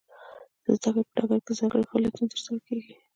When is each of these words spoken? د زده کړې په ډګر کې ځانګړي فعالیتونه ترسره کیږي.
د 0.63 0.65
زده 0.79 0.89
کړې 0.95 1.03
په 1.09 1.13
ډګر 1.17 1.39
کې 1.45 1.53
ځانګړي 1.59 1.83
فعالیتونه 1.89 2.27
ترسره 2.31 2.59
کیږي. 2.67 2.93